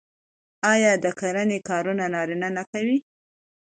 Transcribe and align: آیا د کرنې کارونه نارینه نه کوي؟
آیا 0.71 0.91
د 1.03 1.05
کرنې 1.19 1.59
کارونه 1.69 2.03
نارینه 2.13 2.49
نه 2.57 2.63
کوي؟ 2.71 2.97